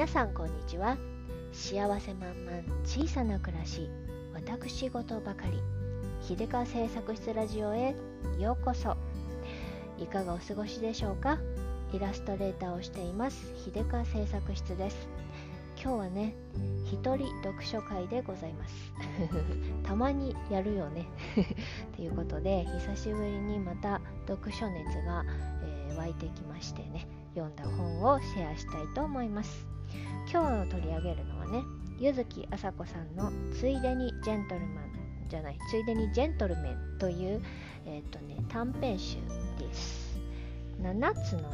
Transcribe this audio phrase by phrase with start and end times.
[0.00, 0.96] 皆さんこんにちは。
[1.52, 3.90] 幸せ満々小さな暮らし
[4.32, 5.60] 私事ばかり。
[6.26, 7.94] 秀川製作室ラジオへ
[8.38, 8.96] ようこそ。
[9.98, 11.38] いかがお過ごしでしょうか？
[11.92, 13.52] イラストレーターをしています。
[13.62, 14.96] 秀川製作室です。
[15.76, 16.34] 今日はね
[16.86, 18.94] 一人読書会でございます。
[19.84, 21.08] たまにやるよね。
[21.94, 25.26] ということで久しぶりにまた読書熱が、
[25.62, 29.69] えー、湧いてきましてね読んだ本をシェアしたいと思います。
[30.30, 31.62] 今日取り上げるのはね
[31.98, 34.90] 柚木あさこさんの「ついでにジェントルマン」
[35.28, 37.42] じゃない「ついでにジェントルメン」という、
[37.84, 39.18] えーとね、短編集
[39.58, 40.18] です。
[40.82, 41.46] 7つのね、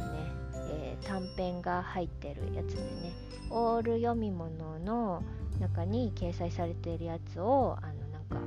[0.69, 3.13] えー、短編が入ってるやつでね
[3.49, 5.21] オール読み物の
[5.59, 8.39] 中に掲載されているやつをあのなんか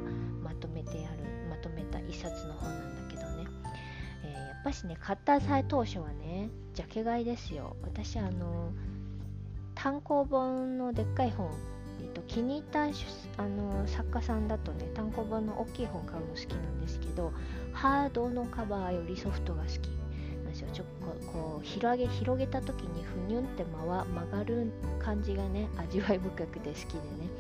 [0.43, 1.17] まとめてやる
[1.51, 3.47] まとめた一冊の本なんだけどね、
[4.25, 7.77] えー、やっぱしね買った際当初はねジャケ買いですよ。
[7.83, 8.73] 私あの
[9.83, 11.49] 単行本のでっかい本、
[12.03, 17.33] えっと、気に入ったあの作家さんだとね単行本の大きい本買うの好きなんですけど
[17.73, 20.69] ハードのカバーよりソフトが好きなんですよ。
[20.75, 20.87] ちょっ
[21.23, 27.31] とこう広げ広げた時にふにゅんって曲がる感じがね味わい深くて好きでね。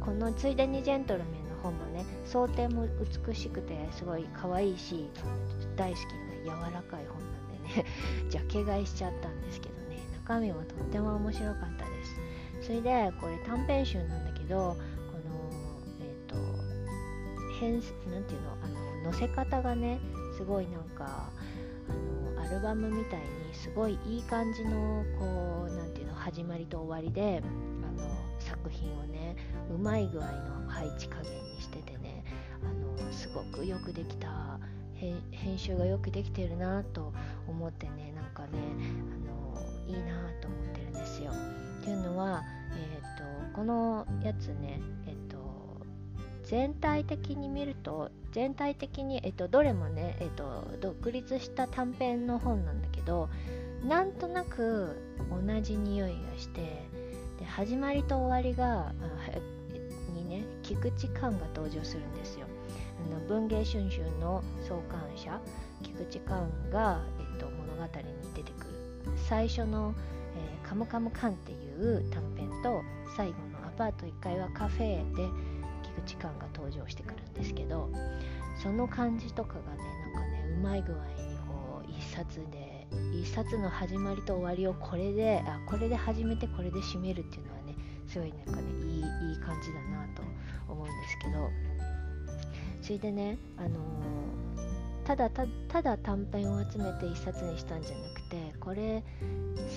[0.00, 2.86] このついでにジェントルメンの本もね想定も
[3.26, 5.10] 美しくてすごい可愛いし
[5.74, 6.02] 大好き
[6.46, 7.86] な柔らかい本なんでね
[8.30, 9.80] ジャケ買いしちゃったんですけどね。
[10.30, 11.79] 中身もとっても面白かった
[12.70, 15.50] それでこれ短編集なんだけどこの
[15.98, 16.36] えっ、ー、と
[17.58, 19.98] 変なんていうのあの載せ方がね
[20.36, 21.32] すごいなんか
[21.88, 29.34] あのアルバムみたいにすごいいい感じのこうなんていうの始まりと終わりであの作品をね
[29.68, 32.22] うまい具合の配置加減にしててね
[32.62, 34.60] あのすごくよくできた
[34.94, 37.12] 編集がよくできてるなと
[37.48, 38.48] 思ってねなんかね
[39.12, 41.32] あのいいなと思ってるんですよ。
[41.80, 42.44] っていうのは、
[43.20, 45.38] と、このやつね、えっ、と、
[46.44, 53.28] 全体的に見ると全体的に、えっ、と、どれもね、えっ、と、独立した短編の本なんだけど
[53.86, 54.96] なんとなく
[55.30, 56.60] 同じ匂いがして
[57.38, 58.92] で始まりと終わりが
[60.14, 62.46] にね菊池寛が登場するんですよ。
[63.06, 65.40] あの文藝春秋の創刊者
[65.82, 67.90] 菊池寛が、えっと、物語に
[68.34, 69.94] 出てくる最初の、
[70.36, 72.82] えー、カムカムカンっていう短編と
[73.16, 75.28] 最後のアパート1階はカフェで
[75.82, 77.90] 菊池寛が登場してくるんですけど
[78.62, 79.82] その感じとかがね
[80.14, 87.74] なんかねうまい具合にこう一冊で一冊の始まりと終わりをこれであこれで始めてこれで締めるっていうのはね
[88.08, 90.22] すごいなんかねいいいい感じだなと
[90.68, 91.80] 思うんですけど。
[92.82, 94.30] それでねあのー
[95.04, 95.28] ただ
[95.68, 99.02] ただ短編を集めて一冊にしたんじゃなくてこれ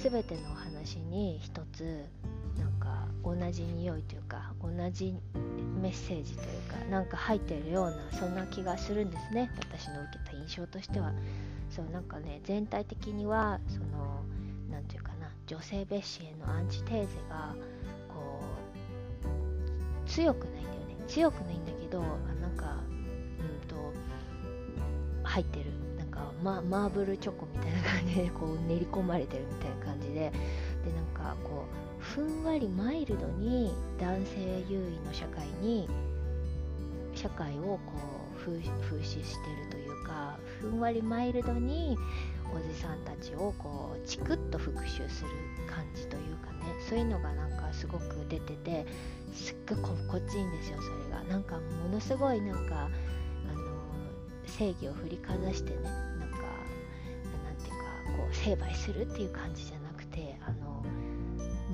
[0.04, 2.06] 全てのお話に一つ
[3.24, 5.16] 同じ匂いというか同じ
[5.82, 9.50] メッセージというかなんか入ってるようなそんな気がするんですね。
[9.60, 11.14] 私の受けた印象としては。
[11.70, 14.24] そうなんかね全体的にはその
[14.70, 17.56] 何て言うかな女性蔑視へのアンチテーゼが
[18.10, 18.42] こ
[20.06, 20.96] う強くないんだよね。
[21.08, 22.78] 強くないんだけどなんか
[23.40, 23.76] うんと
[25.24, 25.72] 入ってる。
[25.98, 30.32] なんか、ま、マーブルチョコみたいな感じでこう練り込まれてるみたいな感じで。
[30.84, 35.88] でなんかこうふんわりマイルドに男性優位の社会に
[37.16, 37.80] 社会をこ
[38.36, 41.98] う風風刺してるというかふんわりマイルドに
[42.54, 45.30] おじさんたちをこうチクッと復讐する
[45.68, 48.86] 感じというかねそういうのがなんかすごく出てて
[49.34, 51.24] すっごい心地いいんですよそれが。
[51.24, 52.90] なんかものすごいなんかあ
[53.54, 53.64] の
[54.46, 56.38] 正義を振りかざしてねなんか
[57.44, 59.83] なんていうかこう成敗するっていう感じじゃなくてあの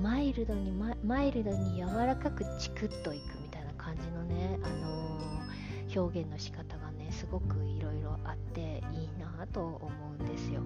[0.01, 0.71] マイルドに
[1.03, 9.89] マイルドに柔らかくチクッといくみたいな感じのね、あのー、表現の仕方がねすごくいろいろあっていいなと思
[10.19, 10.61] うんですよ。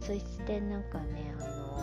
[0.00, 1.82] そしてなんかねあの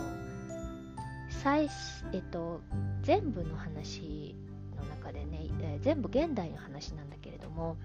[1.28, 1.68] 最
[2.12, 2.60] えっと
[3.02, 4.34] 全部の話
[4.76, 7.76] の中でね、えー、全部現代の話なんだけれども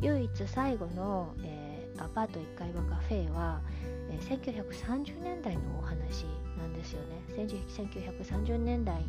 [0.00, 3.60] 唯一最後の、えー、アパート1階はカフェは、
[4.10, 6.26] えー、1930年代のお話
[6.58, 7.22] なんですよね。
[7.36, 9.04] 1930年代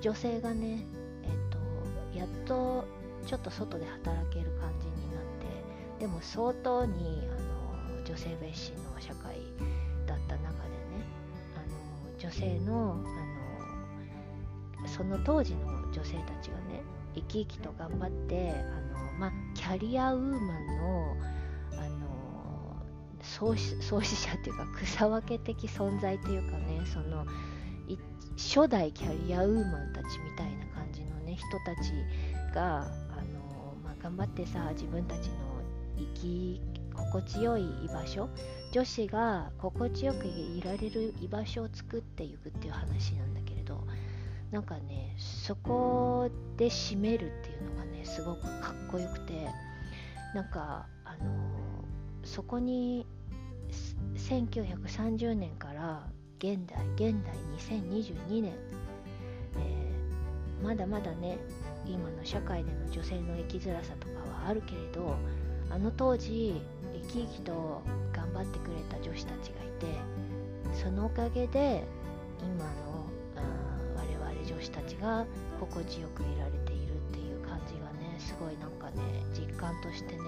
[0.00, 0.84] 女性がね、
[1.22, 2.84] えーと、やっと
[3.26, 5.22] ちょっと外で働ける感じになっ
[5.98, 9.36] てでも相当にあの女性蔑視の社会
[10.06, 11.04] だった中でね
[11.56, 13.02] あの女性の
[14.78, 16.82] あのその当時の女性たちがね
[17.14, 21.16] 生き生きと頑張ってあのま、キャリアウーマン、の
[23.34, 27.26] 創始創始者っていうか草分け的存在というかねその
[28.36, 31.92] 初代キャリアウーマンたちみたいな感じのね人たち
[32.54, 32.84] があ
[33.32, 35.34] の、まあ、頑張ってさ自分たちの
[35.96, 36.60] 生き
[36.94, 38.28] 心地よい居場所
[38.72, 43.86] 女子が心地よくいられる居場所を作っていくっていう話なんだけれど
[44.50, 49.46] なんかねそこで締めるっていうのがねすごくかっこよくて
[50.34, 51.84] なんかあの
[52.24, 53.06] そこに
[54.14, 56.06] 1930年から
[56.38, 58.52] 現代現代2022年、
[59.58, 61.38] えー、まだまだね
[61.86, 64.14] 今の社会での女性の生きづらさとか
[64.44, 65.16] はあるけれど
[65.70, 66.60] あの当時
[66.94, 67.82] 生き生きと
[68.12, 69.86] 頑張ってくれた女子たちがいて
[70.74, 71.84] そのおかげで
[72.40, 73.06] 今の
[73.96, 75.26] 我々女子たちが
[75.60, 80.20] 心地よくいられているっていう感じがねすごいなんかね実感としてね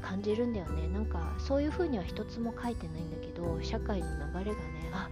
[0.00, 0.88] 感じるんだよね。
[0.88, 5.08] なんかそういう風には一つも書いてないんだけど社会の流れがねあ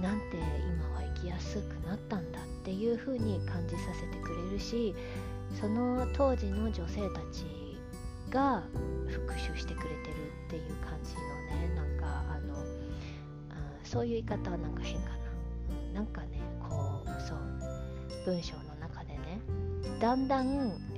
[0.00, 4.94] なんて今は生きやすくなったんだっていう風に感じさせてくれるし
[5.60, 7.44] その当時の女性たち
[8.30, 8.62] が
[9.08, 12.64] 復讐してくれてるっていう感じのねなんかあのあ
[13.84, 15.16] そういう言い方はなんか変かな、
[15.88, 17.38] うん、なんかねこうそう
[18.24, 19.40] 文章の中でね
[20.00, 20.89] だんだん、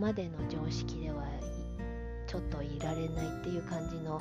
[0.00, 1.24] までの常識では
[2.26, 4.20] ちょっといられないっていう感じの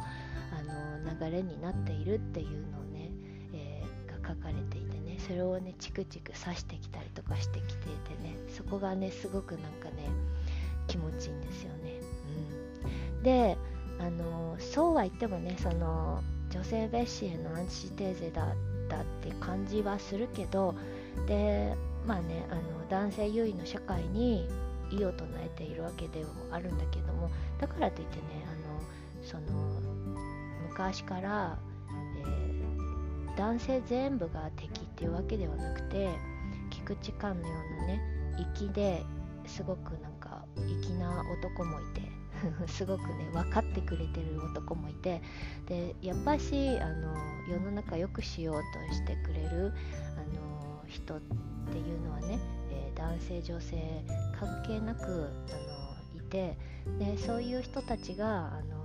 [0.51, 3.11] あの流れになっているっていうのをね、
[3.53, 10.09] えー、が書かれていてねそれをねチクチク刺してきたりとかしてきていてねそこがねすごくなんかね
[10.87, 11.99] 気持ちいいんですよね。
[13.15, 13.57] うん、で
[13.99, 18.47] あのそうは言ってもねその女性蔑視へのアンチテーゼだっ
[18.89, 20.73] たって感じはするけど
[21.27, 21.75] で
[22.07, 24.47] まあねあの男性優位の社会に
[24.91, 28.81] 異を唱えているわけでもあるんだけどもだからといってねあの
[29.21, 29.79] その
[30.69, 31.57] 昔から、
[32.17, 36.09] えー、男性全部が敵っていうわけではなくて
[36.69, 38.01] 菊池寛のようなね
[38.55, 39.03] 粋で
[39.45, 42.09] すごくなんか粋な男もいて
[42.67, 45.21] すごくね分かってくれてる男もいて
[45.67, 47.15] でやっぱしあの
[47.47, 48.55] 世の中良くしよう
[48.89, 49.73] としてくれる
[50.15, 51.19] あの人っ
[51.71, 52.39] ていうのはね、
[52.99, 53.77] 男性女性
[54.37, 56.57] 関係なくあのいて
[56.99, 58.79] でそういう人たちがあの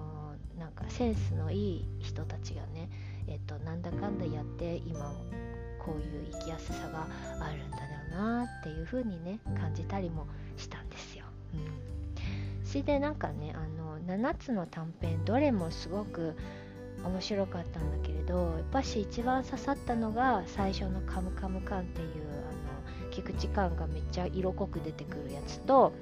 [0.58, 2.88] なんかセンスのいい人たちがね、
[3.26, 5.12] えっと、なんだかんだやって今
[5.84, 7.08] こういう生きやすさが
[7.44, 10.26] あるんだろうなっていう風にね感じたりも
[10.56, 11.25] したんですよ。
[11.55, 16.37] うん、それでなんかねあの7つの短編どれもすごく
[17.05, 22.44] 面白かったんだけれどやっぱし一番刺さったのが最初の「カムカムカン」っていう
[23.14, 25.93] 菊池感がめっちゃ色濃く出てくるやつと、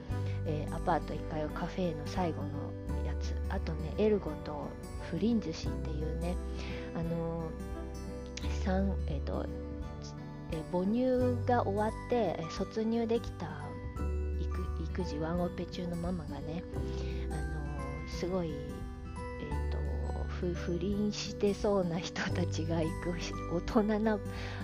[0.47, 2.49] えー、アパート1階をカフェの最後の
[3.07, 3.35] やつ。
[3.49, 4.69] あとねエルゴと
[5.11, 6.35] フリン寿司っていうね
[6.95, 9.45] あのーえーと
[10.53, 13.63] え母乳が終わって卒乳できた
[14.93, 16.63] 育児ワンオペ中のママがね、
[17.31, 19.79] あのすごい、えーと、
[20.53, 23.15] 不倫してそうな人たちが行く
[23.55, 24.19] 大人な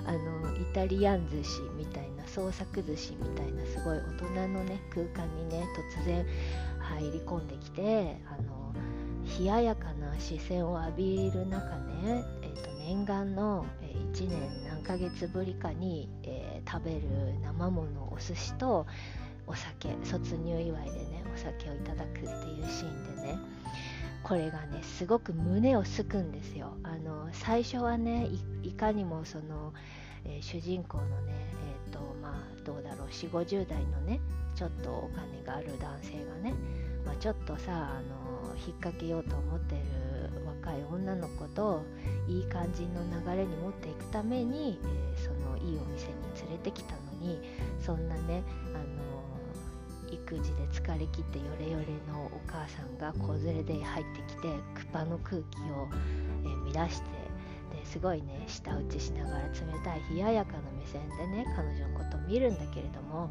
[0.04, 5.66] あのイタリアン寿司みたいな創作寿司みたいなすごい大人のね空間にね
[5.98, 6.26] 突然
[6.78, 8.72] 入り込んできてあの
[9.38, 13.66] 冷ややかな視線を浴びる中ね、えーと、念願の、
[14.14, 17.02] 1年何ヶ月ぶりかに、えー、食べる
[17.42, 18.86] 生ものお寿司と
[19.46, 23.38] お酒卒入祝いでねお酒をいただくっていうシーンでね
[24.22, 26.76] これがねすごく胸をすくんですよ。
[26.82, 28.28] あの最初はね
[28.62, 29.72] いかにもその、
[30.24, 31.32] えー、主人公のね
[33.10, 34.20] 4 5 0代のね
[34.54, 36.54] ちょっとお金がある男性がね、
[37.06, 39.82] まあ、ちょっとさあの引っ掛けようと思ってる
[40.46, 41.82] 若い女の子と
[42.26, 47.40] いい感じの流れに持っていくために、えー、そのいいお店に連れてきたのに
[47.80, 48.42] そんなね
[48.74, 49.18] あの
[50.12, 55.88] 育児で疲れ切ってヨレヨレのお母さんが子連れで入ってきてクパの空気を、
[56.44, 57.17] えー、乱して
[57.88, 59.50] すごいね舌打ちしながら冷
[59.82, 63.30] たい冷ややかな目線でね彼女のことを見るんだけれども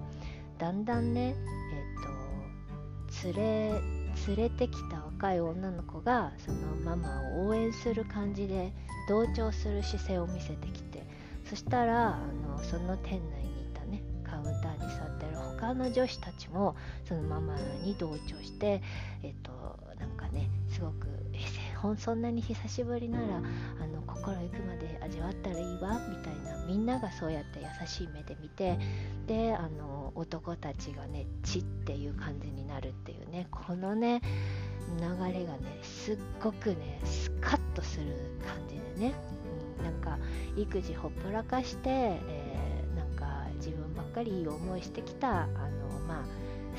[0.58, 1.36] だんだんね
[1.72, 3.82] えっ、ー、と連れ
[4.28, 8.74] 連れてきた若い女の子がそのママを応援する感じで
[9.08, 11.04] 同調する姿勢を見せてきて
[11.48, 16.76] そしたらあのその店内にいたねカウンターに座ってる他の女子たちも
[17.08, 18.82] そのママに同調して
[19.22, 19.52] えっと
[20.00, 21.08] なんかねすごく
[21.98, 28.78] そんなに久しぶりならあの心ゆくまで味わったらいいわみたいなみんながそうやって優しい目で見て
[29.28, 34.22] であの男たちがね血っていう感じになるっていうねこのね
[35.00, 38.06] 流れがねすっごくねスカッとする
[38.46, 39.14] 感じでね、
[39.80, 40.18] うん、なんか
[40.56, 45.77] 育児ほっぽらかして、えー、なんか自分ばっかりいい思いしてきたあの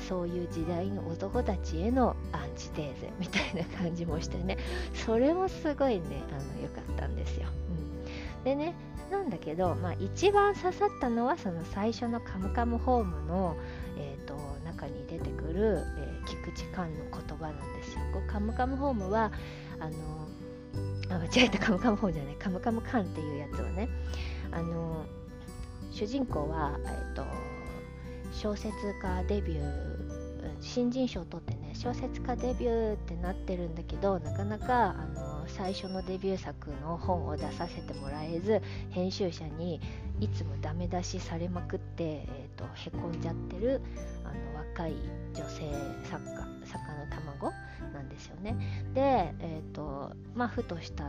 [0.09, 4.57] そういう時代の男たちへのアンチテーゼみたいな感じもしてね
[5.05, 7.47] それもすごいねあの良かったんですよ。
[8.37, 8.73] うん、でね
[9.11, 13.55] なんだけど、まあ、一番刺さったのはその最初の「カムカムホームの」
[13.97, 14.35] えーと、
[14.65, 18.01] 中に出てくる、えー、菊池寛の言葉なんですよ。
[18.11, 19.31] こうカムカムホームは
[19.79, 23.89] あのあ間違えたカムカムホームじゃないカムカムカンっていうやつはね
[24.51, 25.05] あの
[25.91, 27.23] 主人公は、えーと
[28.31, 29.98] 小説家デビュー
[30.61, 39.79] 新人賞を取ってね小説家デビューってなってるんだけどなかなかあの最初のデビュー作の本を出させてもらえず編集者に
[40.19, 43.81] いつもダメ出しされまくって、えーと、へこんじゃってる
[44.25, 44.95] あの若い
[45.33, 45.71] 女性
[46.03, 47.51] 作家作家の卵
[47.93, 48.55] なんですよね。
[48.93, 51.05] で、えーとまあ、ふとした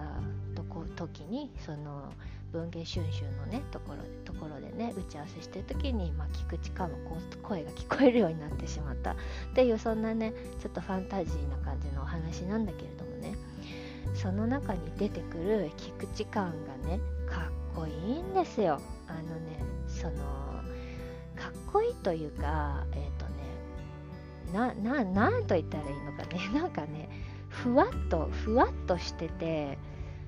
[0.54, 2.12] とこ時にその
[2.52, 6.96] 文芸春秋のねところところでね打ち合わせしてる時に、まあ、聞く力の
[7.42, 9.12] 声が聞こえるようになってしまった。
[9.12, 9.14] っ
[9.54, 13.34] ていうそんなねちょっとファンタジーな感じのお話なんだけれどもね。
[14.14, 18.80] その中に出てくる菊池感がねかっこいいんですよ。
[19.06, 20.24] あのねその
[21.36, 26.50] かっこいいというかえっ、ー、とねなななんと言ったらいいのかね。
[26.58, 27.08] なんかね
[27.48, 29.78] ふわっとふわっとしてて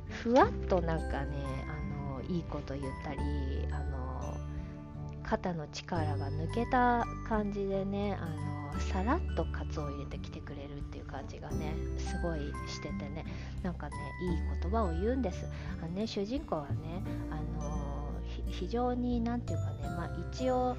[0.08, 1.62] ふわっとなんかね
[2.32, 3.20] いいこと言ったり
[3.70, 4.36] あの
[5.22, 8.26] 肩の力が抜けた感じでねあ
[8.74, 13.24] のさらっとカツを入れてきてくれるっていう感じがねすごいしててね
[13.62, 15.46] なんかねいい言葉を言うんです。
[15.82, 18.12] あのね主人公はねあの
[18.46, 20.76] 非常に何て言うかねまあ一応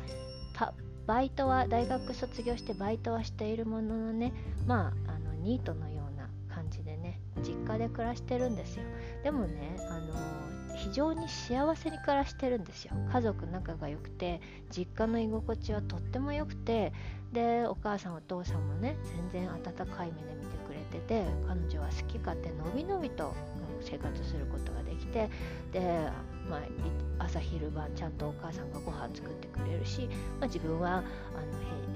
[1.06, 4.34] バイトは大学卒業してバイトはしているもののね
[4.66, 8.84] まああのニートのような感じでね実家で暮らしてるんですよ。
[9.24, 12.94] でもねあの非常に幸せに暮らしてるんですよ。
[13.12, 16.94] 家族仲が良くて実家の居心地はとっても良くて
[17.32, 18.96] でお母さんお父さんもね
[19.32, 23.34] 全然温かい目で見てくれてて彼女は好き勝手のびのびと、
[23.82, 25.30] 生活することができて
[25.72, 26.10] で、
[26.50, 30.08] まあ、朝昼晩ちゃんとお母さんがご飯作ってくれるし、
[30.40, 31.04] まあ、自分はあの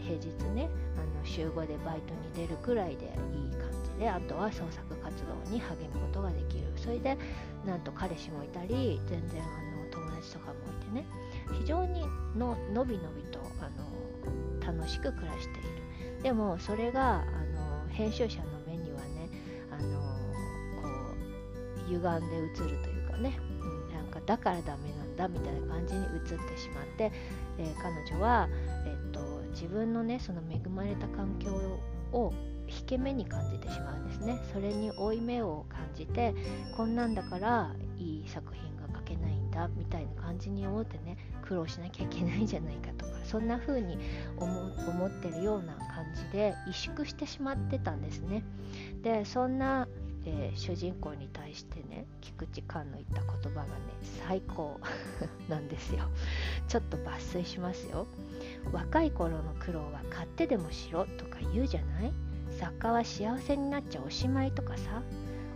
[0.03, 3.11] 平日ねあの週5でバイトに出るくらいでいい
[3.55, 6.67] 感じであとは創作活動に励むことができる。
[6.75, 7.17] それで
[7.65, 11.05] なんと彼氏もいたり全然あの友達とかもいてね。
[11.59, 12.01] 非常に
[12.35, 16.23] ののびのびとあの楽しく暮らしている。
[16.23, 19.29] でもそれがあの編集者の目にはね
[19.71, 19.99] あの
[20.81, 20.87] こ
[21.87, 27.11] う歪んで映るというかね、うん、なんかだからダメなんだみたいな感じに映ってしまって、
[27.57, 28.49] えー、彼女は、
[28.85, 29.19] えっと、
[29.51, 31.51] 自分のねその恵まれた環境
[32.11, 32.33] を
[32.67, 34.39] 引け目に感じてしまうんですね。
[34.53, 36.33] それに負い目を感じて
[36.75, 43.97] こんなんだからいい作品が書けないんだみたいな感じに思ってね苦労しなきゃいけないんじゃないかとかそんな風に
[44.37, 48.43] 思ってるような感じで萎縮してしまってたんですね。
[49.01, 49.87] でそんな、
[50.25, 53.69] えー、主人公に対してね菊池寛の言った言葉がね
[54.27, 54.79] 最高
[55.49, 56.03] なんですよ。
[56.67, 58.07] ちょっと抜粋しますよ。
[58.71, 62.13] 若い頃の苦労は買ってでもしろとか言うじゃない？
[62.51, 65.01] 作家は幸せになっちゃおしまいとかさ。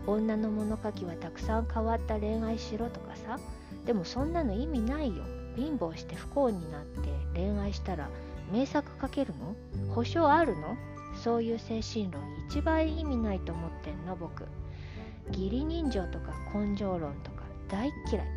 [0.08, 3.40] 女の物書きはたくさん変わった恋愛しろとかさ。
[3.86, 5.24] でもそんなの意味ないよ。
[5.56, 8.10] 貧乏して不幸になって恋愛したら
[8.52, 9.94] 名作書けるの？
[9.94, 10.76] 保証あるの？
[11.24, 14.46] そういう精神論一番意味ないと思ってんの僕。
[15.32, 18.28] 義理人情とか根性論とか大っ嫌い。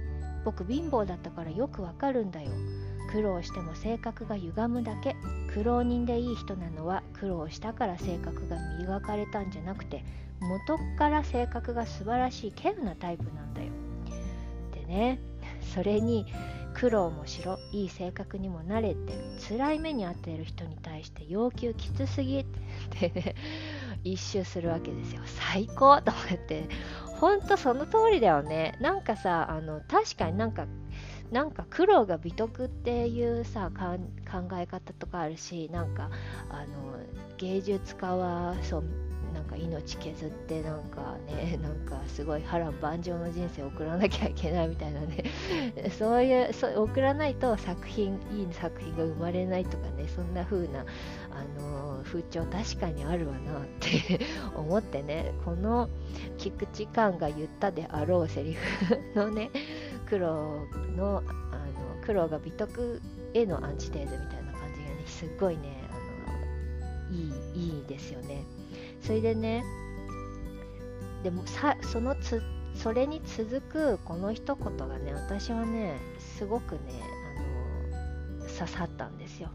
[0.45, 2.51] 僕貧乏だったからよくわかるんだよ。
[3.15, 5.15] 苦労しても性格が歪むだけ。
[5.55, 10.05] 苦労人でいい人なのは苦労したから性格が磨かれたんじゃなくて
[10.41, 13.69] 元から性格が素晴らしい稀有なタイプなんだよ。
[14.73, 15.21] でね
[15.73, 16.27] それに
[16.75, 19.13] 苦労もしろいい性格にもなれて
[19.49, 22.41] 辛い目に遭っている人に対して要求きつすぎ。
[22.41, 22.45] っ
[22.91, 23.37] てね
[24.03, 25.23] 一周するわけですよ。
[25.25, 26.69] 最高と思って。
[27.21, 28.77] ほんとその通りだよね。
[28.81, 30.67] なんかさあの確かになんか
[31.31, 36.11] なんか苦労が美徳っていうさ考え方とかあるしなんか
[36.51, 36.99] あの
[37.37, 38.85] 芸術家はそう
[39.35, 45.25] なんか命削ってなんかね なんかすごい波乱万丈の人生を送らなきゃいけないみたいなね。
[45.99, 50.85] そういうそう送らないと作品いい作品が生まれないとかねそんな風な
[51.31, 54.21] あの風潮確かにあるわなって
[54.55, 55.33] 思ってね。
[55.45, 55.89] この
[56.39, 59.51] 菊池寛が言ったであろうセリフのね
[60.09, 63.01] 苦労のあの苦労が美徳
[63.33, 68.45] へのアンチテーゼみたいな感じがねすっごいねあのいいいいですよね。
[69.01, 69.65] それでね
[71.23, 72.43] でもさそのつ
[72.75, 76.81] それに続くこの一言がね私はねすごくね
[78.41, 79.49] あの刺さったんですよ。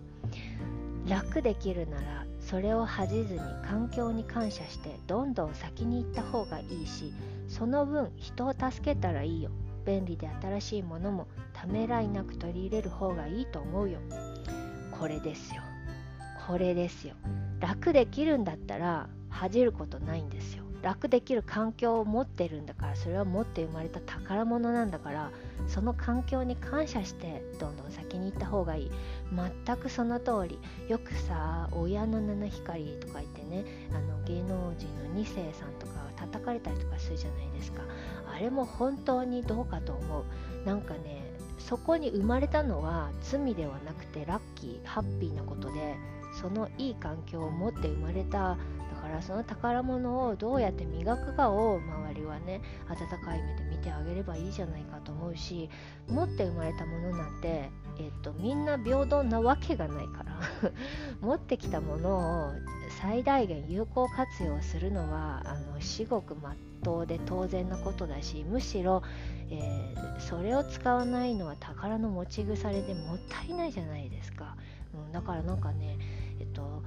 [1.08, 7.14] 楽できるならそれを恥じずに環境に感謝してどんどん先に行った方がいいし
[7.48, 9.50] その分人を助けたらいいよ。
[9.90, 13.98] 便利で新しいものもためらいなく取り入れる方がいいと思うよ。
[14.92, 15.64] これですよ。
[16.46, 17.16] これですよ。
[17.60, 20.64] 楽できるんだったら恥じることないんですよ。
[20.84, 25.32] 楽できる環境を持ってるんだからそれは持って生まれた宝物なんだから
[25.68, 28.92] その環境に感謝してどんどん先に行った方がいい。
[29.66, 30.60] 全くその通り。
[30.88, 37.82] よくさ親の七光とか言ってねあの芸能人の2世さんとか叩かれたりとかするじゃないですか。
[38.40, 40.24] れも本当にどうかと思う。
[40.66, 41.20] なんかね
[41.58, 45.96] そこに生まれたのは罪ではなくてラッキーハッピーなことで
[46.42, 48.58] そのいい環境を持って生まれた。
[49.00, 55.70] だからその宝物をどうやって磨くかを周りはね温かい目で見てあげればいいじゃないかと思うし
[56.10, 60.30] 持って生まれたものなんて、えっと、みんな平等なわけがないから。
[61.22, 62.52] 持ってきたものを
[63.02, 69.04] 最大限有効活用するのはあの至極まっとうで当然なことだしむしろ、
[69.50, 74.56] えー、それを使わないのは宝の持ち腐れでもったいないじゃないですか、
[74.94, 75.98] うん、だからなんかね
[76.40, 76.84] えっと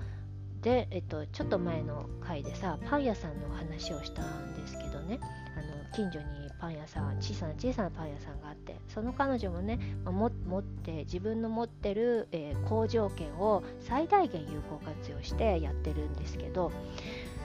[0.62, 5.18] で、えっと、ちょっと前の回でさパン屋さんの話をしたんですけどね。
[5.54, 6.24] あの近所に
[6.58, 16.72] パン屋さん小さな小さなパン屋さんがあってその彼女もね、ま、持って自分の持ってる、えー、工場権を最大限有効活用してやってるんですけど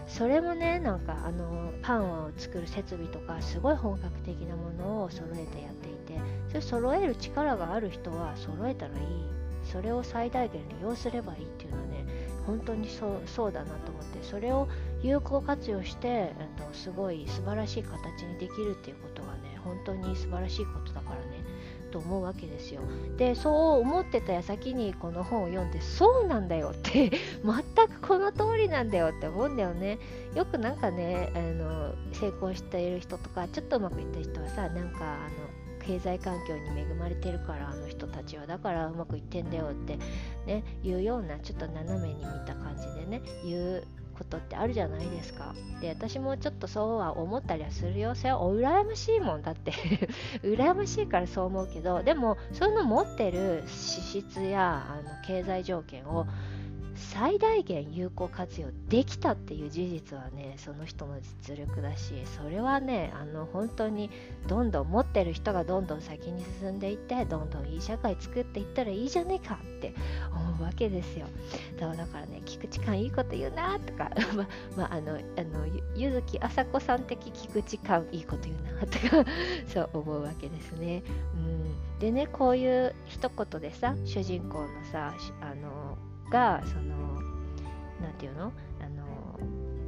[0.07, 9.37] それもねなんかあのパンを作る設備とかすごい本格的なものを揃えてやっていてそれ揃える力がある人は揃えたらいい。
[9.71, 12.05] それを最大限利用すればいいっていうのはね
[12.45, 13.07] 本当にそ
[13.47, 14.67] うだなと思ってそれを
[15.03, 20.96] 有効活用して、えっと、すごい素晴らしい形にできるっていうことがね本当に素晴らしいことだ
[21.87, 22.81] と思うわけですよ。
[23.17, 27.11] でそう思ってた矢先にこの本を読んでそうなんだよって
[27.43, 29.99] 全くこの通りなんだよって思うんだよね。
[30.35, 38.45] よくなんかねあの成功している人とかちょっとうまくいった人はさなんかあの経済環境に恵まれてるからあの人たちは。
[38.45, 39.97] だからうまくいってんだよって
[40.45, 43.83] ね言うようなちょっと斜めに見た感じでね言う
[44.17, 45.53] ことってあるじゃないですか。
[45.81, 48.15] で、私もちょっとそうは思ったりはするよ。
[48.15, 49.71] それは羨ましいもんだって
[50.43, 56.25] 羨ましいからそう思うけど、でも、そういうの持ってる資質やあの経済条件を
[56.97, 64.09] 最大限有効活用できたっていう事実はねその人の実力だしそれはねあの本当に
[64.47, 69.93] どんどん持ってる人がどんどん先に進んでいってどんどんいい社会作っていったらいいじゃねえかって
[70.33, 71.27] 思うわけですよ。
[71.79, 79.29] だからね菊池寛いいこと言うなとか ままあのあの柚木麻子さん的菊池寛いいこと言うなとか
[79.67, 81.03] そう思うわけですね。
[81.35, 81.99] うん。
[81.99, 85.97] でねこういう一言でさ主人公のさあの
[86.31, 87.21] がその
[88.01, 88.51] 何て言うの？
[88.81, 89.39] あの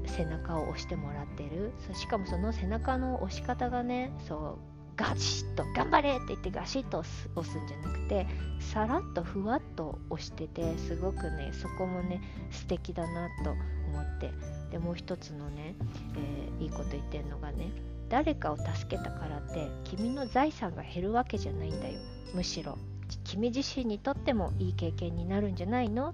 [0.06, 1.71] 背中を押してもらってる。
[1.93, 4.58] しかもその背中の押し方がねそう
[4.95, 8.28] ガシッと頑張れって言ってガシッと押すんじゃなくて
[8.60, 12.21] さらっとふわっと押しててすごくねそこもね
[12.52, 13.60] 素敵だなと思
[14.02, 14.32] って。
[14.71, 15.73] でもう一つのね、
[16.15, 17.71] えー、いいこと言ってんのがね
[18.08, 21.99] 誰かを助けたからって君の財産が減るわけじゃないんだよ。
[22.36, 22.78] むしろ。
[23.23, 26.10] 君自身にとってもいい経験になるんじゃないの？
[26.10, 26.13] っ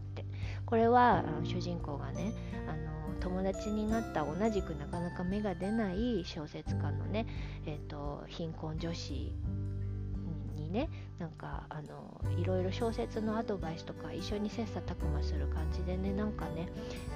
[0.65, 2.33] これは主人公がね
[2.67, 7.25] あの友達になった同じくなかなか芽が出ない小説家のね、
[7.65, 9.33] えーと、貧困女子
[10.55, 16.67] にねなんかあのいろいろ小説のアドバイスとか一緒に切磋琢磨する感じでねなんかね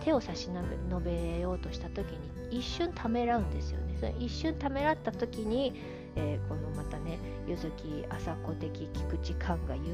[0.03, 0.49] 手を差し
[0.89, 2.05] 伸べようとした時
[2.51, 3.95] に一瞬ためらうんですよね。
[3.99, 5.73] それ一瞬ためらった時に
[6.15, 9.93] えー、このまたね柚木麻子的菊池寛が言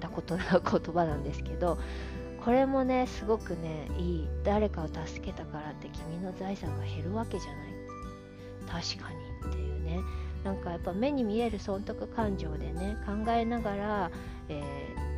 [0.00, 1.78] たことな言葉なんですけど
[2.44, 7.68] これもねすごくねいい誰かを助けたからって君の財産が減るわけじゃない。
[8.66, 10.00] 確かにっていうね。
[10.44, 14.10] なんかやっぱ目に見える損得感情でね考えながら、
[14.48, 14.62] え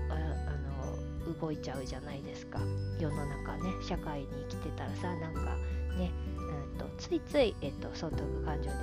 [0.09, 2.59] ー、あの動いちゃうじゃないですか。
[2.99, 5.57] 世の中ね社会に生きてたらさなんか
[5.99, 8.75] ね、うんと、ついつい、えっと、損得感情で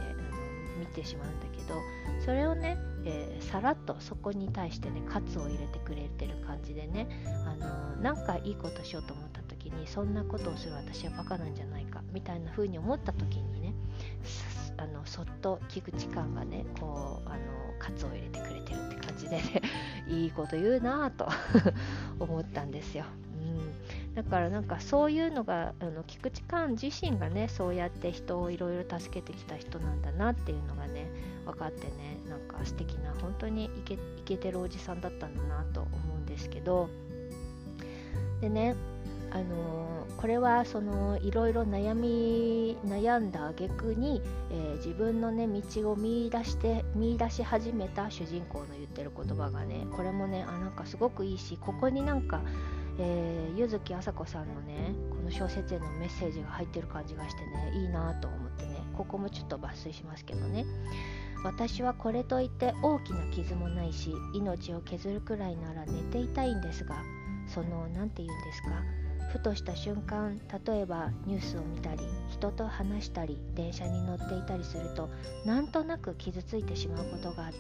[0.79, 1.75] 見てしまうんだけど
[2.23, 7.07] それをね、えー、さらっとそこに対してね喝を入れてくれてる感じでね、
[7.45, 13.73] あのー、なんかいいことしようと思った時にそんなことをする私はバカなんじゃないかみたいな風に思った時にね
[14.75, 17.37] あのそっと菊池感がねこうあの
[17.79, 19.61] 喝を入れてくれてるって感じでね
[20.09, 21.29] いいこと言うなぁと
[22.19, 23.05] 思ったんですよ。
[23.39, 31.07] うんだからなんかそういうのがあの菊池寛自身がねそうやって人をいろいろ助けてきた人なんだなっていうのがね
[31.47, 36.89] 分かってねなんか素敵な本当にイケイケてるおじさんだったんだなと思うんですけど。
[38.41, 38.75] でね
[39.31, 52.41] あのこれはそのいろいろ悩み悩んだ挙句に、えー、自分のね道を見出して見出し始めた主人公の言ってる言葉がねこれもねあなんかすごくいいしここになんか、
[52.99, 60.65] えー、柚木麻子さんのねこの小説へのメッセージが入ってる感じがしてねいいなと思ってねここもちょっと抜粋しますけどね。
[61.47, 66.97] 私はこれといって大きな傷もないし命を削るくらいなら寝ていたいんですが
[67.47, 68.69] その何て言うんですか？
[69.31, 75.09] ふとした瞬間例えばニュースを見たり人と話したり電車に乗っていたりすると
[75.45, 77.57] なんとなく傷ついてしまうことがあって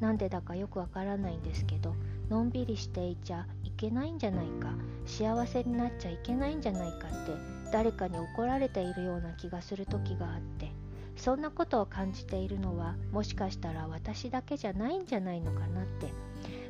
[0.00, 1.94] なんでだかよくわからないんですけど
[2.30, 4.70] のんびりしていちゃいけないんじゃないか
[5.04, 7.32] 幸せになっちゃいけないんじゃないかって
[7.72, 10.72] 誰かに怒られているような気がする時があって
[11.18, 16.12] そんなことを感じているのはもしかしたら私だけじゃないんじゃないのかなって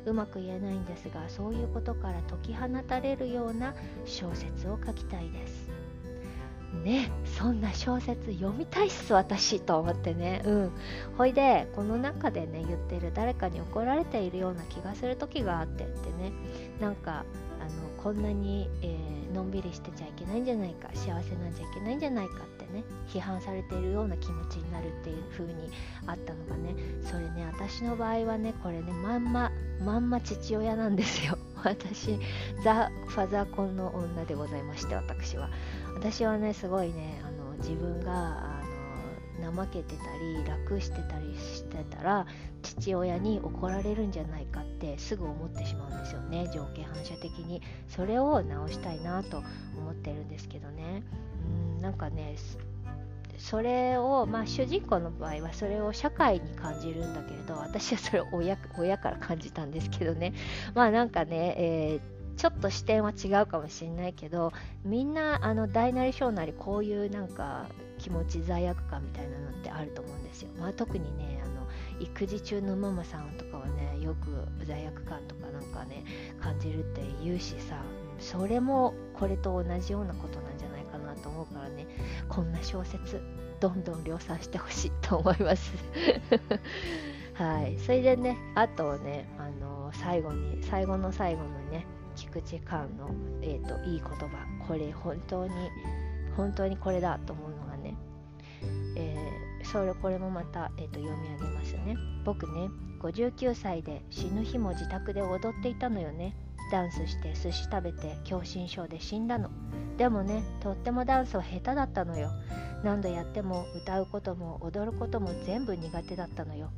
[0.05, 5.69] うまく言えないんですがそういうことから解き放たれるような小説を書きたいです。
[6.83, 10.41] ねそんな小説読みたいっす私と思ってね。
[10.45, 10.71] うん。
[11.17, 16.31] ほいでこの中でね言ってる誰かに怒られているような気がする時があってってね。
[16.79, 17.25] なんか
[17.59, 22.58] あのこんなに、えー、のんびりしてちゃいけないんじゃないか幸せなんじゃいけないんじゃないかって。
[22.69, 25.69] ね批判されているような気持ちになるっていう風に
[26.05, 29.51] あったのがねそれね私の場合はねこれねまんま
[29.83, 31.37] まんま父親なんですよ。
[31.63, 32.17] 私
[32.63, 35.49] ザ・ファザコンの女でございまして私は。
[35.95, 38.59] 私はねすごいねあの自分が
[39.39, 42.25] 怠けてたり楽してたりしてたら
[42.61, 47.61] 父親に怒られるんじゃないかってすぐ思ってしまうんですよね条件反射的に。
[47.87, 49.43] それを直したいなと
[49.77, 51.03] 思ってるんですけどね。
[51.45, 51.68] うん。
[51.79, 52.35] なんかね
[53.37, 60.33] それを、まあ、主人公の場合はそれを社会に感じるんだけれど 私はそれを親親から感じたんですけどね
[60.75, 64.53] まあなんかね、えーちょっと視点は違うかもしれないけど
[64.85, 67.65] みんなあの大なり小なりこういうなんか
[67.97, 70.49] 気持ち罪悪感みたいなのってあると思うんですよ。
[70.57, 71.67] まあ、特にねあの
[71.99, 76.05] 育児中のママさんとかはねよく罪悪感とかなんかね
[76.39, 77.75] 感じるって言うしさ
[78.19, 80.48] それもこれと同じようなことなん
[81.41, 81.87] 思うからね。
[82.27, 83.21] こんな小説
[83.59, 85.73] どんどん量産してほしいと思います。
[87.33, 87.77] はい。
[87.79, 94.65] それでねあとねあの最後に最後の最後のね菊池寛の、えーと、いい言葉。
[94.67, 95.53] これ本当に
[96.35, 97.95] 本当にこれだと思うのがね、
[98.95, 101.95] えー、それこれもまた、えーと、読み上げますね。
[102.23, 106.35] 僕ね59歳で死ぬ日も自宅で踊っていたのよね。
[106.69, 109.49] ダンスして寿司食べて狭心症で死んだの。
[109.97, 112.31] でもねとってもダンスは下手だったのよ。
[112.83, 116.71] 何度やっても歌うことも踊ることも全部苦手だったのよ。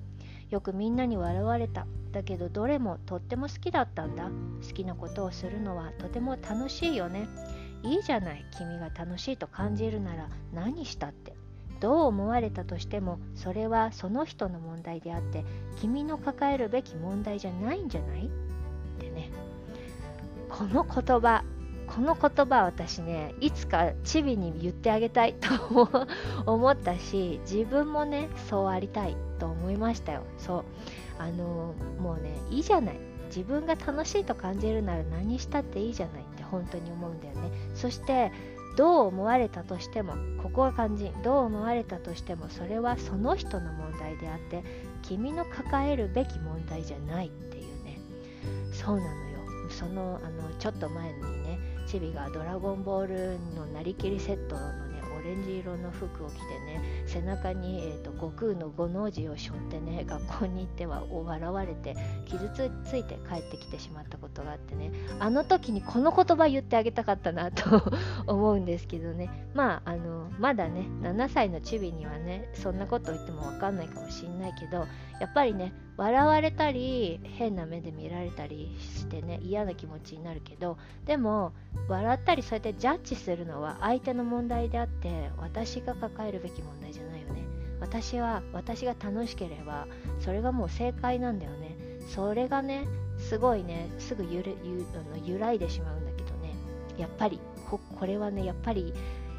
[0.50, 1.86] よくみんなに笑われた。
[2.12, 4.30] だけどどれもとっても好きだったんだ。
[4.68, 7.28] 好きなことをするのはとても楽しいよね。
[7.84, 8.46] いいじゃない。
[8.58, 11.36] 君が楽しいと感じるなら何したって。
[11.80, 15.44] どう思われたとしてもそれはその人の問題であって
[15.80, 18.30] 君の抱えるべき問題じゃないんじゃない？
[20.52, 21.44] この言葉
[21.88, 26.08] この言葉私ねいつかチビに言ってあげたいと
[26.46, 30.22] 思ったし自分もねそうありたいと思いましたよ。
[30.38, 30.64] そう。
[31.18, 33.00] あのもうねいいじゃない。
[33.28, 37.52] 自分が楽しいと感じるなら何したっていいじゃないって本当に思うんだよね。
[37.74, 38.32] そして
[38.78, 41.14] どう思われたとしてもここが肝心。
[41.24, 44.64] どう思われたとしてもそれはその人の問題であって
[45.02, 48.00] 君の抱えるべき問題じゃないっていうね。
[48.72, 49.31] そうなのよ。
[49.72, 54.91] そのあのちょっと前にねチビが「ドラゴンボール」のなりきりセットのね
[55.22, 67.94] オレンジ色の服を着てね背中に、えーと、悟空の五の字を背負ってね学校に行っては笑われて傷ついて帰ってきてしまったことがあってねあの時にこの言葉言ってあげたかったなと
[68.26, 69.30] 思うんですけどね。
[69.54, 74.88] まああのまだね7歳のチビにはねそんなこと言っても分かんないかもしんないけど
[75.20, 81.54] やっぱりね笑われたり変な目で見られたりしてね嫌な気持ちになるけどでも
[81.88, 87.44] 笑ったりそうやってジャッジするのは相手の問題であって私が抱えるべき問題じゃないよね。
[87.80, 89.88] 私は私が楽しければ
[90.20, 91.76] それがもう正解なんだよね。
[92.08, 96.54] それがねすごいねすぐゆるゆあの揺らいでしまうんだけどね。
[96.98, 98.94] やっぱりこれはねやっぱり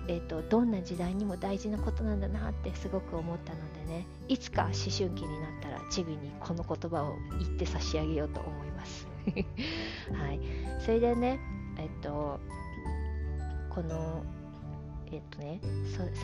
[0.08, 4.06] えーと、どんな時代にも大事なことなんだなってすごく思ったのでね。
[4.28, 9.06] いつか思春期になったらチビにこの言葉を言って差し上げようと思います。
[10.12, 10.40] はい。
[10.80, 11.38] それでね
[11.78, 12.40] えっ、ー、と
[13.70, 14.24] この
[15.12, 15.60] えっとね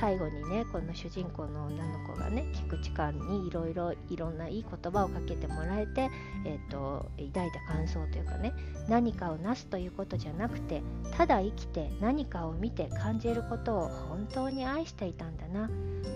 [0.01, 6.11] 最後にねこの主人公の女の子がね菊池寛にいろいろいろんないい言葉をかけてもらえて、
[6.44, 8.53] えっと、抱いた感想というかね
[8.88, 10.83] 何かをなすということじゃなくて
[11.16, 15.68] ただ生きて何かを見て感じることを本当に愛していたんだな。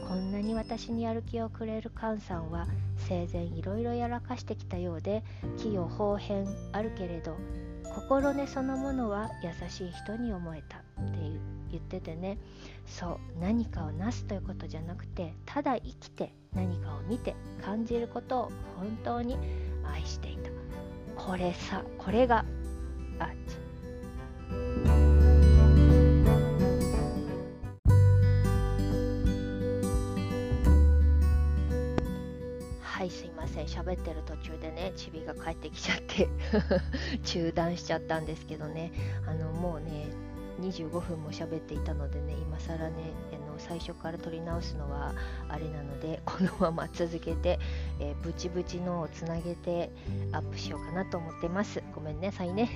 [0.08, 2.66] こんなに私にやる気をくれる菅さんは
[2.98, 5.22] 生前いろいろやらかしてきたようで
[5.56, 7.36] 器用方変あるけれど
[7.94, 11.51] 心根そのものは優しい人に思えたっていう。
[11.72, 12.38] 言っててね。
[12.86, 19.38] そう何かをなすということじゃなくてただ生きて何かを見て感じることを本当に
[19.84, 20.50] 愛していた。
[21.16, 22.44] これさこれが
[23.18, 23.30] あ
[33.02, 33.66] はいすいません。
[33.66, 36.28] 喋ってる途中でねチビが帰ってきちゃって
[37.24, 38.92] 中断しちゃったんですけどね。
[39.26, 40.06] あのもうね
[40.62, 45.14] 25分も喋っていたのでね今更ねあの最初から撮り直すのは
[45.48, 47.58] あれなので このまま続けて、
[48.00, 49.90] えー、ブチブチのをつなげて
[50.32, 51.82] アップしようかなと思ってます。
[51.94, 52.68] ごめんねさいね。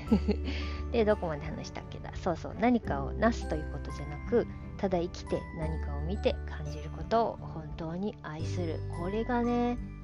[0.92, 4.46] でどこまで話したっけだそうそう何かをなすということじゃなく
[4.76, 8.80] ただ生きて何かを見て感じることを本当に愛する。
[9.00, 9.95] これがね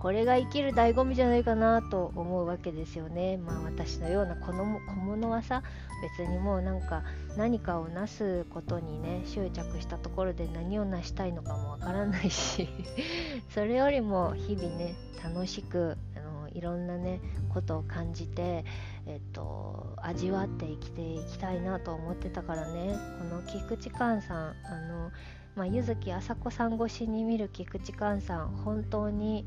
[0.00, 3.36] これが生きる醍醐味じゃないかなと思うわけですよね。
[3.36, 5.62] まあ私のような小物はさ
[6.02, 7.02] 別にもうなんか
[7.36, 12.68] 何かをなすことにね執着したところで何を成したいのかもわからないし
[13.50, 17.20] それよりも日々ね楽しくあのいろんなね
[17.52, 18.64] ことを感じて、
[19.04, 25.10] えっと、味わって生きていきたいなと思ってたからねこの菊池寛さんあの、
[25.56, 29.46] まあ、柚木麻子さん越しに見る菊池寛さん本当に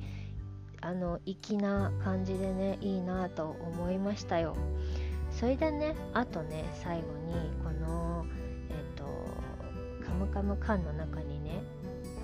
[0.85, 4.55] あの粋な感じでねいいなと思いましたよ。
[5.31, 8.25] それでねあとね最後にこの
[8.69, 9.05] えっ、ー、と
[10.05, 11.63] 「カムカムカン」の中にね、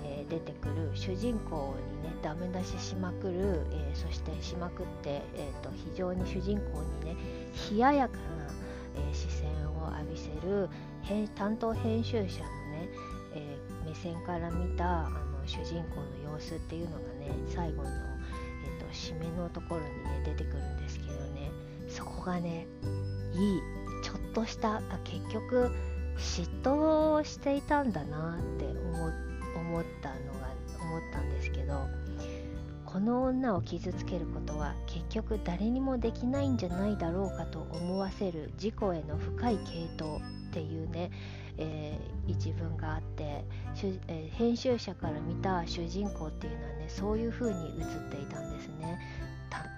[0.04, 7.16] えー、出てくる主人公にねダメ出ししまくる、えー、そしてしまくって、えーと、非常に主人公にね
[7.70, 8.22] 冷ややかな、
[9.10, 10.68] え視線を浴びせる
[11.34, 12.88] 担当編集者のね、
[13.34, 15.96] え目線から見たあの主人公
[16.26, 18.09] の様子っていうのがね最後の
[18.90, 21.50] 締めのところにね出てくるんですけどね。
[21.88, 22.66] そこがね
[23.32, 23.60] いい
[24.02, 25.70] ちょっとしたあ結局
[26.16, 29.10] 嫉妬をしていたんだなって思
[29.60, 30.48] 思ったのが
[30.80, 31.86] 思ったんですけど
[32.84, 41.10] この女を傷つけることは結局誰にもできないんじゃないだろうかと思わせる事故への深い系統っていうね
[41.58, 43.44] えー、一文があって、
[44.08, 47.74] えー、編集者から見た主人公っていうのはねそういう風に映っ
[48.10, 48.98] ていたんですね。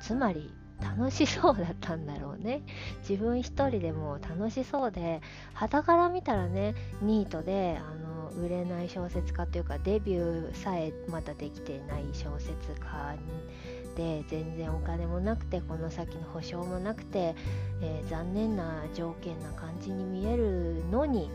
[0.01, 2.63] つまり楽しそうだったんだろうね。
[3.09, 5.21] 自分一人でも楽しそうで
[5.55, 13.17] 傍から見たらねニートであの売れない小説家というかデビューさえまだできてない小説家
[13.97, 17.35] で全然お金もなくてこの先の保証もなくて、
[17.83, 21.31] えー、残念な条件な感じに見えるのに、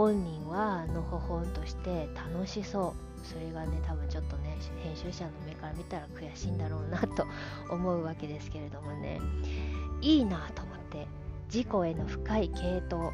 [0.00, 3.26] 本人はのほほんとして楽しそう。
[3.26, 7.26] それがね多分ちょっとね編集者の目から見たら悔しいんだろうなと
[7.68, 9.20] 思うわけですけれどもね。
[10.00, 11.06] いいなと思って。
[11.50, 13.12] 事故への深い系統。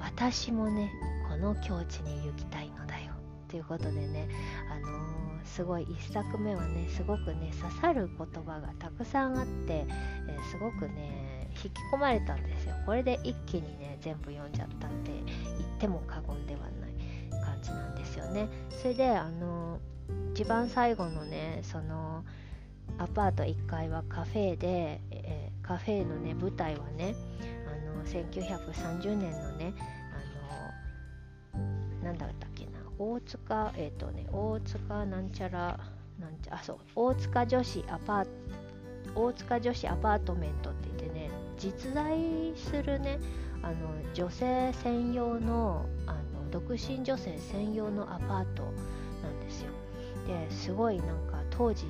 [0.00, 0.92] 私もね
[1.30, 3.14] この境地に行きたいのだよ。
[3.48, 4.28] ということでね
[4.70, 9.86] あのー、すごい1作目はねすごくね刺さる言葉がたくさんあって、
[10.28, 12.74] えー、すごくね引き込まれたんですよ。
[12.84, 15.10] これで一気にね全部読んじゃったって
[15.58, 18.48] 言っても過言ではない感じなんですよね。
[18.82, 19.78] それであの
[20.34, 22.24] 一番最後のねその
[22.98, 27.14] アパート1階はカフェで、えー、カフェのね舞台はね
[27.66, 29.72] あの1930年のね
[31.54, 35.78] あのなんだったっけな大塚えっ、ー、とね大塚なんちゃら
[36.18, 38.30] なんちゃあそう大塚女子アパート
[39.14, 43.20] 大塚女子アパートメントって言ってね実在するね
[43.62, 43.74] あの
[44.14, 48.62] 女性専用のあの独身女性専用のアパート
[49.22, 49.70] なんですよ。
[50.26, 51.86] ですごいなんか当時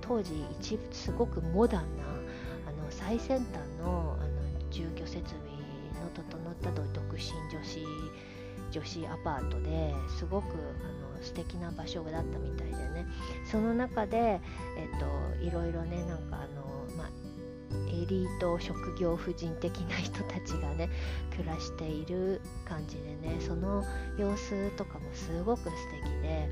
[0.00, 2.04] 当時一すごくモダンな
[2.68, 5.50] あの最先端のあの住居設備
[6.02, 7.84] の整った独身女子
[8.70, 10.48] 女子アパートですごくあ
[11.18, 13.06] の素敵な場所だったみたいでね。
[13.44, 14.40] その中で、
[14.76, 17.08] えっと、いろいろねなんかあの、まあ、
[17.88, 20.88] エリート職業婦人的な人たちがね
[21.36, 23.84] 暮らしている感じでねその
[24.18, 25.70] 様子とかもすごく素
[26.02, 26.48] 敵で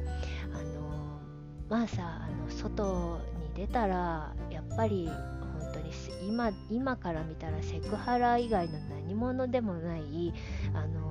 [0.52, 1.20] あの
[1.68, 3.20] まあさあの外
[3.54, 5.90] に出たらやっぱり本当に
[6.28, 10.32] 今今から見たらセクハラ以外の何者でもない
[10.74, 11.07] あの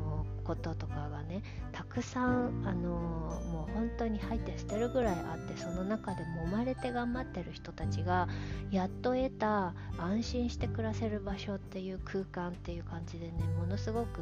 [0.47, 8.29] こととかがねたくさん、あのもう本当に入って捨てるぐらいあってその中でもまれて頑張ってる人たちが
[8.71, 14.21] やっと得た安心して暮らせる場所っていう空間っていう感じでねものすごく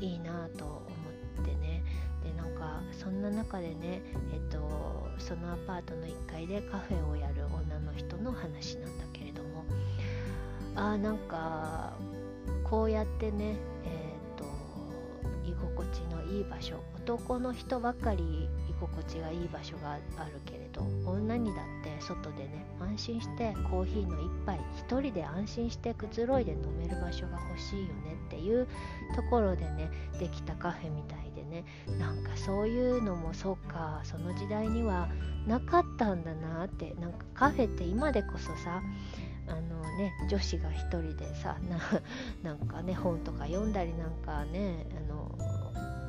[0.00, 0.84] いいなと思
[1.42, 1.82] ってね。
[2.24, 4.02] でなんかそんな中でね
[4.32, 9.64] えっとそのアパートの1階でカフェをやる女の人の話なんだけれども。
[10.74, 11.92] あーなんか
[12.62, 14.07] こうやってねえっ、と
[15.48, 16.76] 居心地のいい場所。
[17.08, 20.02] 男の人ばかり居心地がいい場所がある
[20.44, 28.68] けれど女にだって外でね安心してコーヒーの一杯一人で安心してくつろいで飲める場所が欲しいよねっていう
[29.16, 31.64] ところでねできたカフェみたいでね。
[31.98, 34.00] なんかそういうのもそうか。
[34.04, 35.08] その時代には
[35.46, 36.94] なかったんだなって。
[37.00, 38.82] なんかカフェって今でこそさ
[39.48, 41.56] あのね女子が一人でさ
[42.42, 45.38] なんかね本とか読んだりなんかねあの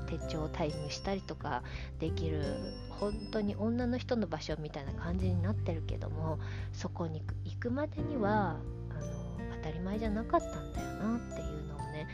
[0.07, 1.63] 手帳タイムしたりとか
[1.99, 2.43] できる
[2.89, 6.39] 本当に女の人の場所みたいな感じになってるけども
[6.73, 8.57] そこに行くまでには
[8.89, 12.07] あの当たり前じゃなかったんだよなっていうのをね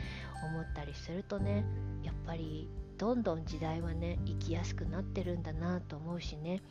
[0.44, 1.66] 思ったりするとね
[2.04, 6.62] やっぱりどんどん時代はね生きやすくなってるんだなと思うしね。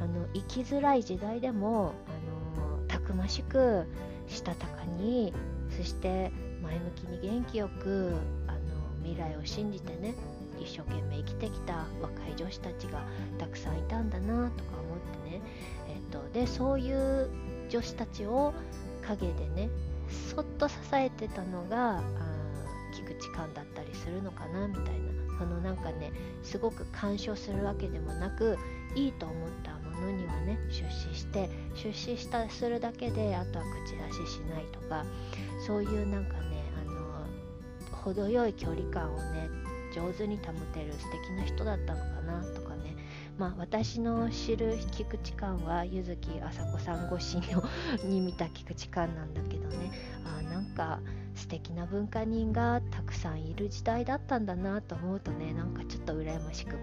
[0.00, 3.86] あの生きづらい時代でもあのたくましく
[4.26, 5.32] したたかに
[5.76, 8.14] そして前向きに元気よく
[8.46, 8.58] あの
[9.02, 10.14] 未来を信じてね
[10.60, 13.04] 一生懸命生きてきた若い女子たちが
[13.38, 15.42] たくさんいたんだなとか思ってね、
[15.88, 17.30] えっと、でそういう
[17.68, 18.52] 女子たちを
[19.06, 19.70] 陰でね
[20.30, 22.02] そっと支えてたのが
[22.92, 25.07] 菊池寛だったりするのかなみたいな。
[25.38, 28.58] そのなんかねすごく干渉するわけでもなく
[28.94, 35.04] いいと思ったものにはね出資して出資したするだけであとは口出ししないとか
[35.66, 39.48] そういうなんかねあの程よい距離感をね
[39.94, 42.96] 上手に保てる素敵な人だったのかなとかね。
[43.38, 47.62] まあ私の知る菊池寛は柚木あさこさん越しの
[48.04, 49.92] に見た菊池寛なんだけどね。
[50.24, 50.42] あ
[51.38, 56.82] 素敵な文化人がたくさんいる時代だったんだなと思うとねなんかちょっと羨ましくも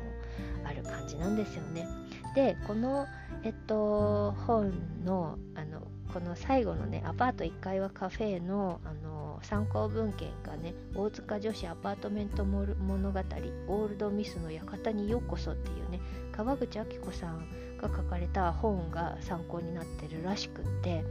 [0.66, 1.88] ある感じなんですよね。
[2.34, 3.06] でこの、
[3.44, 4.74] えっと、本
[5.06, 5.82] のあの
[6.14, 12.66] この最後のねアパート1階はカフェのあの参考文献がね大塚女子アパートメント物
[13.12, 13.20] 語
[13.68, 16.00] オールドミスの館にようこそっていうね
[16.32, 21.04] 川口明子さんが書かれた本が参考になってるらしくって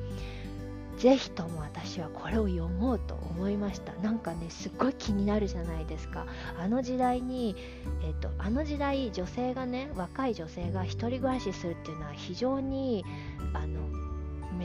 [0.97, 3.93] ぜひとも私はこれを読もうと思いました。
[3.95, 6.27] なんかねすっごい気になるじゃないですか。
[6.59, 7.57] あの時代に、
[8.03, 13.05] えーと、あの時代女性がね若い女性が1人暮らしするっていうのは非常に
[13.53, 13.81] あの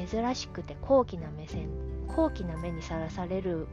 [0.08, 1.70] 珍しくて高貴な目線
[2.16, 3.68] 高貴な目にさらされる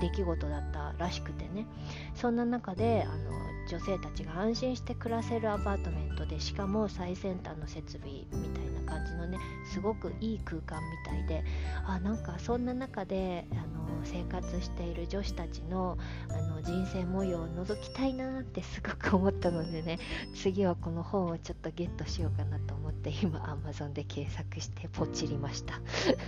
[0.00, 1.66] 出来事だったらしくてね。
[2.14, 3.30] そんな中であの
[3.68, 9.38] 女性たちが安心して暮らせるアパートメントでしかも最先端の設備みたいな感じのね
[9.72, 11.44] すごくいい空間みたいで
[11.86, 15.96] あなんかそんな中であの生活している女子たちの
[16.30, 19.98] あの人生模様を覗きたいなって すごく思ったのでね
[20.34, 25.80] 次はこの本をちょっとゲットしようかなと思って今 Amazon で検索してポチりました。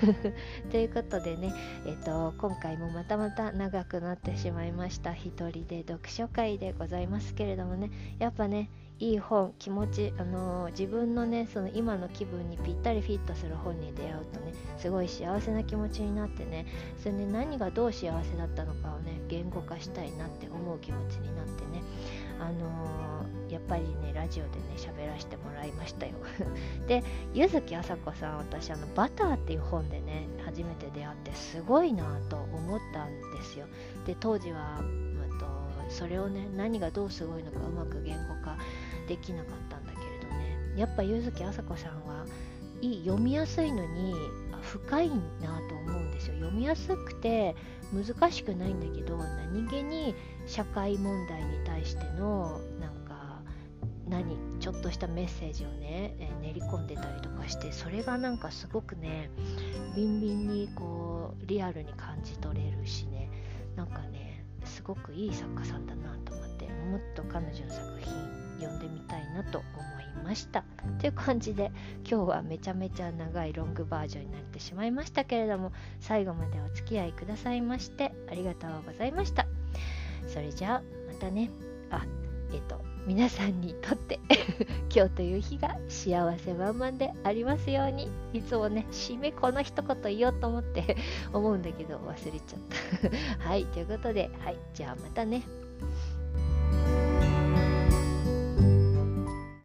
[0.70, 1.52] ということでね、
[1.86, 5.12] えっと、今回もまたまた長くなってしまいました。
[5.12, 8.70] 一人で読書会でございますけれどもねやっぱね
[9.02, 16.66] いい本気持ち、あのー、自分のねその今の気分にぴったりフィットする本に出会うとねすごい幸せな気持ちになってね
[17.02, 21.82] それね何がどう幸せだったのかをね言語化したいなって思う気持ちになってね
[22.38, 26.12] あのー、やっぱりねラジオでね喋らせてもらいましたよ。
[26.86, 27.02] で
[27.34, 33.66] 柚木あさこさん私あのバターっていう本でね初めて出会ってすごいなと思ったんですよ。
[34.06, 34.80] で当時は
[35.92, 38.56] それをね何がどうすごいのかうまく言語化
[39.06, 40.58] できなかったんだけれどね。
[40.76, 42.26] やっぱ柚木あさこさんは
[42.80, 44.14] いい読みやすいのに
[44.60, 45.08] 深い
[45.40, 46.34] なと思うんですよ。
[46.36, 47.54] 読みやすくて
[47.92, 50.14] 難しくないんだけど何気に
[50.46, 53.42] 社会問題に対してのなんか
[54.08, 59.30] 何ちょっとしたメッセージをね、え練り込んでたりとかしてそれがなんかすごくね
[59.94, 63.30] ビンビンにこうリアルに感じ取れるしね。
[63.76, 69.66] なんかねすごくいい作家さんだなと思ってもっと彼女の作品読んでみたいなと思
[70.00, 70.64] いました。
[71.00, 71.72] という感じで
[72.08, 79.46] 今日はめちゃめちゃ長いロングバージョンになってしまいましたけれども最後までお付き合いくださいましてありがとうございました。
[80.28, 80.82] それじゃあ
[81.12, 81.50] またね。
[81.90, 82.06] あ
[82.52, 84.20] えっ、と皆さんにとって
[84.94, 90.96] 今日という日が幸せ満々でありますようにいつもね締めこの一言言おうと思って
[91.32, 92.60] 思うんだけど忘れちゃっ
[93.40, 93.42] た。
[93.48, 95.42] はいということではいじゃあまたね。